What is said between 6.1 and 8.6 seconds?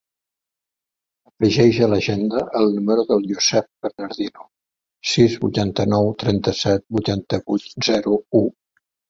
trenta-set, vuitanta-vuit, zero, u.